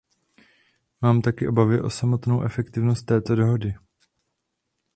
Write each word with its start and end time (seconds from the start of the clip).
Mám 1.01 1.21
taky 1.21 1.47
obavy 1.47 1.81
o 1.81 1.89
samotnou 1.89 2.41
efektivnost 2.43 3.05
této 3.05 3.35
dohody. 3.35 3.73